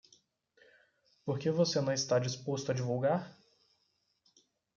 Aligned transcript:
Por 1.23 1.37
que 1.37 1.51
você 1.51 1.79
não 1.79 1.93
está 1.93 2.17
disposto 2.17 2.71
a 2.71 2.73
divulgar? 2.73 3.37